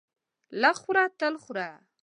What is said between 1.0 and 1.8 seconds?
تل خوره.